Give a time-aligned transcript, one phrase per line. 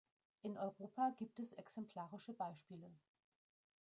[0.41, 2.89] In Europa gibt es exemplarische Beispiele.